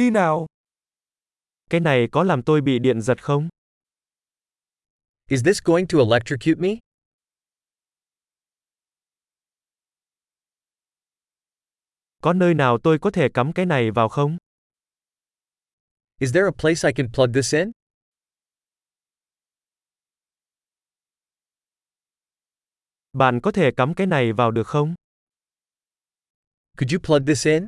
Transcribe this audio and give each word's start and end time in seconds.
đi 0.00 0.10
nào. 0.10 0.46
Cái 1.70 1.80
này 1.80 2.08
có 2.12 2.24
làm 2.24 2.42
tôi 2.42 2.60
bị 2.60 2.78
điện 2.78 3.00
giật 3.00 3.22
không? 3.22 3.48
Is 5.28 5.44
this 5.44 5.62
going 5.64 5.86
to 5.86 5.98
electrocute 5.98 6.60
me? 6.60 6.68
Có 12.22 12.32
nơi 12.32 12.54
nào 12.54 12.78
tôi 12.82 12.98
có 12.98 13.10
thể 13.10 13.28
cắm 13.34 13.52
cái 13.52 13.66
này 13.66 13.90
vào 13.90 14.08
không? 14.08 14.36
Is 16.18 16.34
there 16.34 16.46
a 16.46 16.54
place 16.62 16.88
I 16.88 16.92
can 16.96 17.08
plug 17.12 17.32
this 17.34 17.54
in? 17.54 17.70
Bạn 23.12 23.40
có 23.42 23.52
thể 23.52 23.70
cắm 23.76 23.94
cái 23.94 24.06
này 24.06 24.32
vào 24.32 24.50
được 24.50 24.66
không? 24.66 24.94
Could 26.76 26.94
you 26.94 27.00
plug 27.02 27.26
this 27.26 27.46
in? 27.46 27.66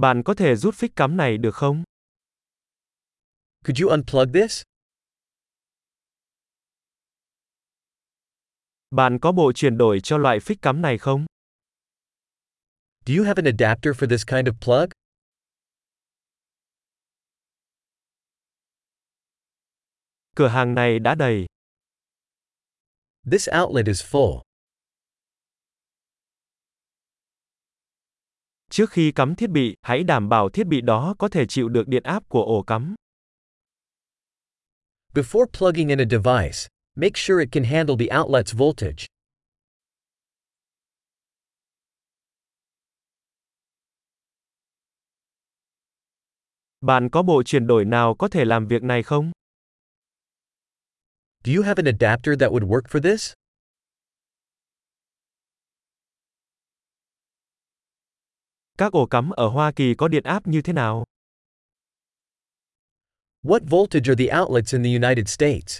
Bạn 0.00 0.22
có 0.24 0.34
thể 0.34 0.56
rút 0.56 0.74
phích 0.74 0.96
cắm 0.96 1.16
này 1.16 1.38
được 1.38 1.54
không? 1.54 1.84
Could 3.64 3.82
you 3.82 3.90
unplug 3.90 4.32
this? 4.34 4.62
Bạn 8.90 9.18
có 9.22 9.32
bộ 9.32 9.52
chuyển 9.52 9.78
đổi 9.78 10.00
cho 10.02 10.18
loại 10.18 10.40
phích 10.40 10.62
cắm 10.62 10.82
này 10.82 10.98
không? 10.98 11.26
Do 13.06 13.14
you 13.18 13.24
have 13.24 13.42
an 13.42 13.56
adapter 13.58 13.94
for 13.94 14.08
this 14.08 14.26
kind 14.26 14.48
of 14.48 14.54
plug? 14.60 14.90
Cửa 20.36 20.48
hàng 20.48 20.74
này 20.74 20.98
đã 20.98 21.14
đầy. 21.14 21.46
This 23.30 23.48
outlet 23.62 23.86
is 23.86 24.04
full. 24.04 24.45
Trước 28.76 28.90
khi 28.90 29.12
cắm 29.12 29.34
thiết 29.34 29.50
bị, 29.50 29.76
hãy 29.82 30.04
đảm 30.04 30.28
bảo 30.28 30.48
thiết 30.48 30.66
bị 30.66 30.80
đó 30.80 31.14
có 31.18 31.28
thể 31.28 31.46
chịu 31.48 31.68
được 31.68 31.88
điện 31.88 32.02
áp 32.02 32.28
của 32.28 32.42
ổ 32.42 32.62
cắm. 32.62 32.94
Before 35.14 35.46
plugging 35.58 35.88
in 35.88 35.98
a 36.00 36.04
device, 36.10 36.68
make 36.94 37.12
sure 37.14 37.40
it 37.40 37.48
can 37.52 37.64
handle 37.64 37.96
the 37.98 38.16
outlet's 38.16 38.58
voltage. 38.58 39.06
Bạn 46.80 47.08
có 47.10 47.22
bộ 47.22 47.42
chuyển 47.42 47.66
đổi 47.66 47.84
nào 47.84 48.14
có 48.14 48.28
thể 48.28 48.44
làm 48.44 48.66
việc 48.66 48.82
này 48.82 49.02
không? 49.02 49.32
Do 51.44 51.52
you 51.56 51.62
have 51.62 51.82
an 51.84 51.96
adapter 52.00 52.40
that 52.40 52.50
would 52.50 52.68
work 52.68 52.82
for 52.82 53.00
this? 53.00 53.32
Các 58.78 58.92
ổ 58.92 59.06
cắm 59.06 59.30
ở 59.30 59.48
Hoa 59.48 59.72
Kỳ 59.76 59.94
có 59.94 60.08
điện 60.08 60.22
áp 60.24 60.46
như 60.46 60.62
thế 60.62 60.72
nào? 60.72 61.04
What 63.42 63.60
voltage 63.70 64.12
are 64.12 64.24
the 64.24 64.38
outlets 64.40 64.74
in 64.74 64.82
the 64.82 64.90
United 64.90 65.28
States? 65.28 65.78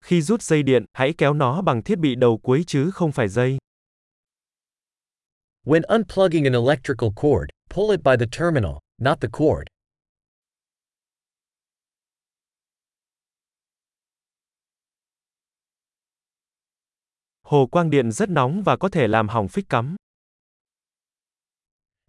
Khi 0.00 0.22
rút 0.22 0.42
dây 0.42 0.62
điện, 0.62 0.84
hãy 0.92 1.14
kéo 1.18 1.34
nó 1.34 1.62
bằng 1.62 1.82
thiết 1.82 1.98
bị 1.98 2.14
đầu 2.14 2.38
cuối 2.42 2.64
chứ 2.66 2.90
không 2.94 3.12
phải 3.12 3.28
dây. 3.28 3.58
When 5.64 5.82
unplugging 5.82 6.44
an 6.44 6.52
electrical 6.52 7.10
cord, 7.16 7.50
pull 7.70 7.90
it 7.90 8.00
by 8.04 8.16
the 8.20 8.26
terminal, 8.38 8.78
not 8.98 9.20
the 9.20 9.28
cord. 9.32 9.77
Hồ 17.50 17.66
quang 17.66 17.90
điện 17.90 18.12
rất 18.12 18.28
nóng 18.28 18.62
và 18.62 18.76
có 18.76 18.88
thể 18.88 19.08
làm 19.08 19.28
hỏng 19.28 19.48
phích 19.48 19.68
cắm. 19.68 19.96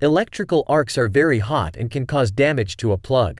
Electrical 0.01 0.59
arcs 0.67 0.99
are 0.99 1.07
very 1.13 1.39
hot 1.39 1.73
and 1.73 1.91
can 1.91 2.05
cause 2.05 2.33
damage 2.37 2.73
to 2.83 2.89
a 2.89 2.97
plug. 3.03 3.35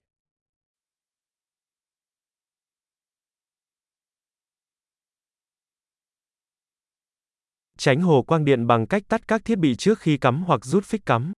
Tránh 7.78 8.00
hồ 8.00 8.22
quang 8.22 8.44
điện 8.44 8.66
bằng 8.66 8.86
cách 8.86 9.02
tắt 9.08 9.28
các 9.28 9.44
thiết 9.44 9.58
bị 9.58 9.74
trước 9.76 9.98
khi 9.98 10.16
cắm 10.16 10.42
hoặc 10.46 10.64
rút 10.64 10.84
phích 10.84 11.06
cắm. 11.06 11.32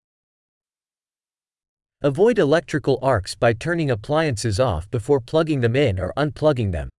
Avoid 2.00 2.38
electrical 2.38 2.96
arcs 3.02 3.38
by 3.42 3.54
turning 3.66 3.90
appliances 3.90 4.60
off 4.60 4.82
before 4.92 5.20
plugging 5.32 5.62
them 5.62 5.74
in 5.74 5.96
or 5.96 6.12
unplugging 6.16 6.72
them. 6.72 6.90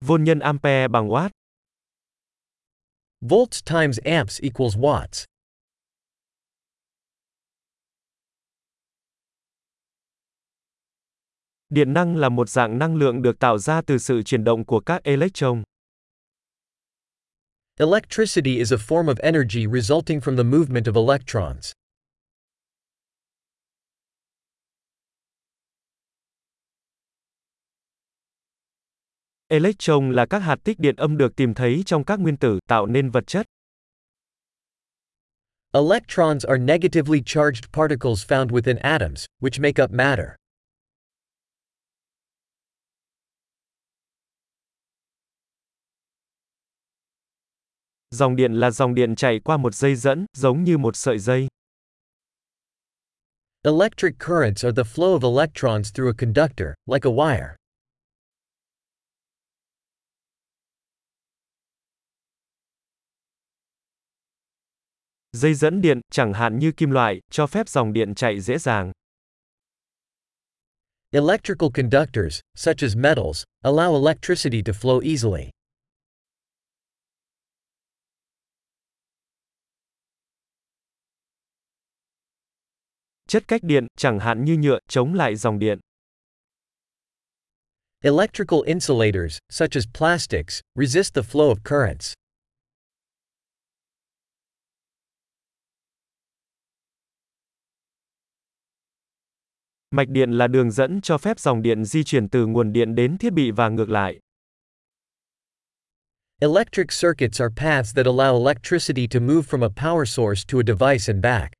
Vôn 0.00 0.24
nhân 0.24 0.38
ampere 0.38 0.88
bằng 0.88 1.08
watt. 1.08 1.30
Volts 3.20 3.64
times 3.64 3.98
amps 4.04 4.40
equals 4.40 4.76
watts. 4.76 5.24
Điện 11.70 11.92
năng 11.92 12.16
là 12.16 12.28
một 12.28 12.48
dạng 12.48 12.78
năng 12.78 12.96
lượng 12.96 13.22
được 13.22 13.38
tạo 13.38 13.58
ra 13.58 13.82
từ 13.86 13.98
sự 13.98 14.22
chuyển 14.22 14.44
động 14.44 14.64
của 14.64 14.80
các 14.80 15.02
electron. 15.02 15.62
Electricity 17.76 18.56
is 18.56 18.72
a 18.72 18.76
form 18.76 19.06
of 19.06 19.14
energy 19.22 19.66
resulting 19.66 20.20
from 20.20 20.36
the 20.36 20.42
movement 20.42 20.86
of 20.86 20.94
electrons. 20.94 21.72
Electron 29.50 30.10
là 30.12 30.26
các 30.26 30.38
hạt 30.38 30.56
tích 30.64 30.78
điện 30.78 30.96
âm 30.96 31.16
được 31.16 31.36
tìm 31.36 31.54
thấy 31.54 31.82
trong 31.86 32.04
các 32.04 32.20
nguyên 32.20 32.36
tử, 32.36 32.58
tạo 32.66 32.86
nên 32.86 33.10
vật 33.10 33.26
chất. 33.26 33.46
Electrons 35.72 36.46
are 36.46 36.58
negatively 36.58 37.22
charged 37.26 37.72
particles 37.72 38.26
found 38.26 38.48
within 38.48 38.78
atoms, 38.78 39.26
which 39.40 39.62
make 39.62 39.84
up 39.84 39.90
matter. 39.90 40.26
Dòng 48.10 48.36
điện 48.36 48.52
là 48.52 48.70
dòng 48.70 48.94
điện 48.94 49.16
chạy 49.16 49.40
qua 49.44 49.56
một 49.56 49.74
dây 49.74 49.96
dẫn, 49.96 50.26
giống 50.36 50.64
như 50.64 50.78
một 50.78 50.96
sợi 50.96 51.18
dây. 51.18 51.48
Electric 53.62 54.18
currents 54.18 54.64
are 54.64 54.72
the 54.76 54.82
flow 54.82 55.18
of 55.18 55.36
electrons 55.36 55.92
through 55.94 56.08
a 56.08 56.16
conductor, 56.18 56.74
like 56.86 57.04
a 57.04 57.12
wire. 57.12 57.57
Dây 65.38 65.54
dẫn 65.54 65.80
điện, 65.80 66.00
chẳng 66.10 66.32
hạn 66.32 66.58
như 66.58 66.72
kim 66.76 66.90
loại, 66.90 67.20
cho 67.30 67.46
phép 67.46 67.68
dòng 67.68 67.92
điện 67.92 68.14
chạy 68.14 68.40
dễ 68.40 68.58
dàng. 68.58 68.92
Electrical 71.10 71.68
conductors, 71.74 72.40
such 72.54 72.82
as 72.82 72.96
metals, 72.96 73.44
allow 73.64 74.04
electricity 74.04 74.62
to 74.62 74.72
flow 74.72 75.00
easily. 75.00 75.50
Chất 83.28 83.48
cách 83.48 83.62
điện, 83.62 83.86
chẳng 83.96 84.18
hạn 84.18 84.44
như 84.44 84.56
nhựa, 84.56 84.78
chống 84.88 85.14
lại 85.14 85.36
dòng 85.36 85.58
điện. 85.58 85.78
Electrical 88.00 88.60
insulators, 88.66 89.38
such 89.50 89.76
as 89.76 89.84
plastics, 89.98 90.60
resist 90.74 91.14
the 91.14 91.22
flow 91.22 91.54
of 91.54 91.56
currents. 91.64 92.14
Mạch 99.98 100.08
điện 100.08 100.32
là 100.32 100.46
đường 100.46 100.70
dẫn 100.70 101.00
cho 101.00 101.18
phép 101.18 101.40
dòng 101.40 101.62
điện 101.62 101.84
di 101.84 102.04
chuyển 102.04 102.28
từ 102.28 102.46
nguồn 102.46 102.72
điện 102.72 102.94
đến 102.94 103.18
thiết 103.18 103.32
bị 103.32 103.50
và 103.50 103.68
ngược 103.68 103.90
lại. 103.90 104.18
Electric 106.40 106.86
circuits 107.02 107.40
are 107.40 107.54
paths 107.56 107.94
that 107.96 108.06
allow 108.06 108.46
electricity 108.46 109.06
to 109.06 109.20
move 109.20 109.42
from 109.50 109.62
a 109.62 109.68
power 109.68 110.04
source 110.04 110.44
to 110.52 110.58
a 110.58 110.62
device 110.66 111.12
and 111.12 111.22
back. 111.22 111.52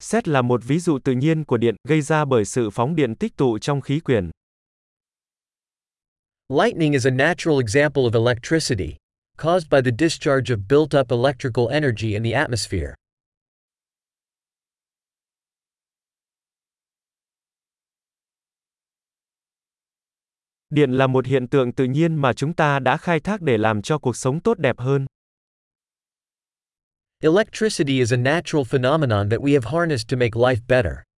Xét 0.00 0.28
là 0.28 0.42
một 0.42 0.60
ví 0.64 0.78
dụ 0.78 0.98
tự 0.98 1.12
nhiên 1.12 1.44
của 1.44 1.56
điện, 1.56 1.76
gây 1.88 2.02
ra 2.02 2.24
bởi 2.24 2.44
sự 2.44 2.70
phóng 2.70 2.96
điện 2.96 3.14
tích 3.14 3.36
tụ 3.36 3.58
trong 3.58 3.80
khí 3.80 4.00
quyển. 4.00 4.30
Lightning 6.48 6.92
is 6.92 7.06
a 7.06 7.10
natural 7.10 7.60
example 7.60 8.02
of 8.02 8.26
electricity, 8.26 8.96
caused 9.40 9.68
by 9.70 9.80
the 9.80 9.90
discharge 9.98 10.50
of 10.50 10.68
built 10.68 10.94
up 10.94 11.10
electrical 11.10 11.68
energy 11.70 12.14
in 12.14 12.22
the 12.22 12.34
atmosphere. 12.34 12.94
Điện 20.70 20.92
là 20.92 21.06
một 21.06 21.26
hiện 21.26 21.48
tượng 21.48 21.72
tự 21.72 21.84
nhiên 21.84 22.14
mà 22.16 22.32
chúng 22.32 22.54
ta 22.54 22.78
đã 22.78 22.96
khai 22.96 23.20
thác 23.20 23.40
để 23.40 23.58
làm 23.58 23.82
cho 23.82 23.98
cuộc 23.98 24.16
sống 24.16 24.40
tốt 24.40 24.58
đẹp 24.58 24.78
hơn. 24.78 25.06
Electricity 27.22 27.98
is 27.98 28.12
a 28.12 28.16
natural 28.16 28.64
phenomenon 28.64 29.28
that 29.30 29.40
we 29.40 29.52
have 29.52 29.64
harnessed 29.64 30.08
to 30.08 30.16
make 30.16 30.30
life 30.34 30.60
better. 30.68 31.09